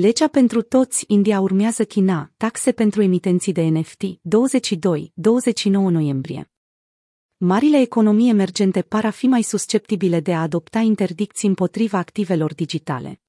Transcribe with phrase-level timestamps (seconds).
[0.00, 6.50] Legea pentru toți, India urmează China, taxe pentru emitenții de NFT, 22-29 noiembrie.
[7.36, 13.20] Marile economii emergente par a fi mai susceptibile de a adopta interdicții împotriva activelor digitale.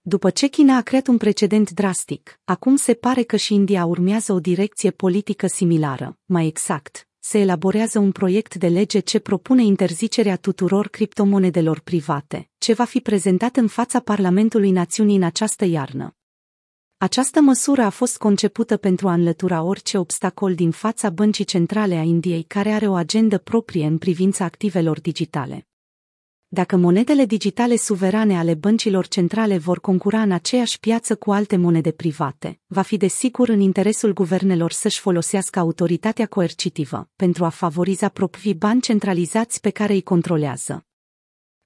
[0.00, 4.32] După ce China a creat un precedent drastic, acum se pare că și India urmează
[4.32, 10.36] o direcție politică similară, mai exact, se elaborează un proiect de lege ce propune interzicerea
[10.36, 16.16] tuturor criptomonedelor private, ce va fi prezentat în fața Parlamentului Națiunii în această iarnă.
[16.96, 22.02] Această măsură a fost concepută pentru a înlătura orice obstacol din fața Băncii Centrale a
[22.02, 25.66] Indiei care are o agendă proprie în privința activelor digitale.
[26.54, 31.90] Dacă monedele digitale suverane ale băncilor centrale vor concura în aceeași piață cu alte monede
[31.90, 38.54] private, va fi desigur în interesul guvernelor să-și folosească autoritatea coercitivă pentru a favoriza proprii
[38.54, 40.86] bani centralizați pe care îi controlează.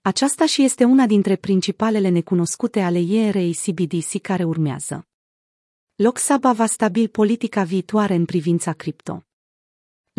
[0.00, 5.06] Aceasta și este una dintre principalele necunoscute ale IRA CBDC care urmează.
[5.94, 9.27] Lok Sabha va stabil politica viitoare în privința cripto.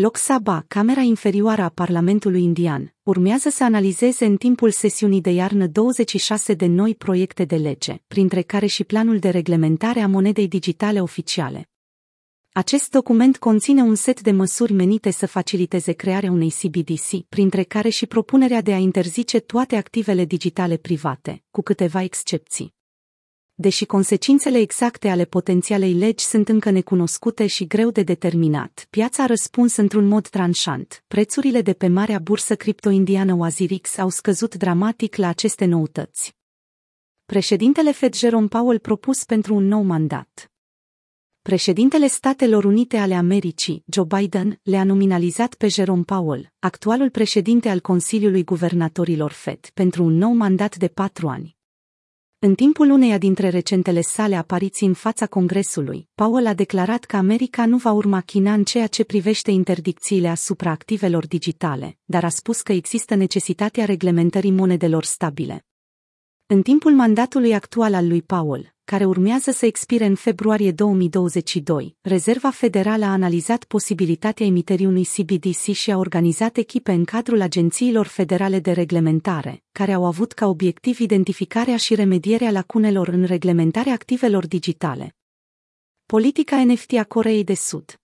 [0.02, 5.67] Lok Sabha, camera inferioară a Parlamentului indian, urmează să analizeze în timpul sesiunii de iarnă
[5.67, 11.02] 26 de noi proiecte de lege, printre care și planul de reglementare a monedei digitale
[11.02, 11.70] oficiale.
[12.52, 17.89] Acest document conține un set de măsuri menite să faciliteze crearea unei CBDC, printre care
[17.89, 22.77] și propunerea de a interzice toate activele digitale private, cu câteva excepții
[23.61, 28.88] deși consecințele exacte ale potențialei legi sunt încă necunoscute și greu de determinat.
[28.89, 31.03] Piața a răspuns într-un mod tranșant.
[31.07, 36.35] Prețurile de pe marea bursă cripto-indiană Wazirix au scăzut dramatic la aceste noutăți.
[37.25, 40.52] Președintele Fed Jerome Powell propus pentru un nou mandat.
[41.41, 47.80] Președintele Statelor Unite ale Americii, Joe Biden, le-a nominalizat pe Jerome Powell, actualul președinte al
[47.80, 51.58] Consiliului Guvernatorilor Fed, pentru un nou mandat de patru ani.
[52.42, 57.66] În timpul uneia dintre recentele sale apariții în fața Congresului, Powell a declarat că America
[57.66, 62.61] nu va urma China în ceea ce privește interdicțiile asupra activelor digitale, dar a spus
[62.61, 65.66] că există necesitatea reglementării monedelor stabile.
[66.45, 72.50] În timpul mandatului actual al lui Powell, care urmează să expire în februarie 2022, Rezerva
[72.50, 78.60] Federală a analizat posibilitatea emiterii unui CBDC și a organizat echipe în cadrul agențiilor federale
[78.60, 85.16] de reglementare, care au avut ca obiectiv identificarea și remedierea lacunelor în reglementarea activelor digitale.
[86.05, 87.98] Politica NFT a Coreei de Sud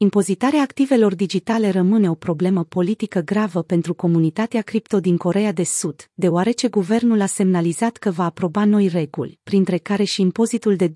[0.00, 6.10] Impozitarea activelor digitale rămâne o problemă politică gravă pentru comunitatea cripto din Corea de Sud,
[6.14, 10.92] deoarece guvernul a semnalizat că va aproba noi reguli, printre care și impozitul de 20%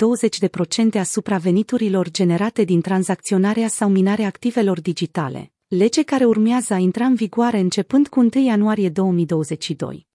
[0.98, 7.14] asupra veniturilor generate din tranzacționarea sau minarea activelor digitale, lege care urmează a intra în
[7.14, 10.10] vigoare începând cu 1 ianuarie 2022.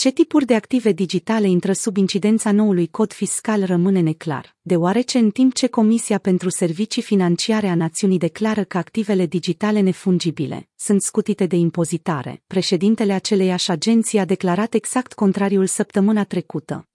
[0.00, 5.30] Ce tipuri de active digitale intră sub incidența noului cod fiscal rămâne neclar, deoarece în
[5.30, 11.46] timp ce Comisia pentru Servicii Financiare a Națiunii declară că activele digitale nefungibile sunt scutite
[11.46, 16.88] de impozitare, președintele aceleiași agenții a declarat exact contrariul săptămâna trecută.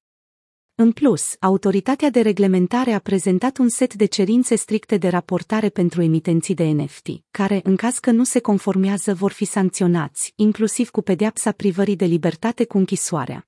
[0.76, 6.02] În plus, autoritatea de reglementare a prezentat un set de cerințe stricte de raportare pentru
[6.02, 11.02] emitenții de NFT, care, în caz că nu se conformează, vor fi sancționați, inclusiv cu
[11.02, 13.48] pedeapsa privării de libertate cu închisoarea.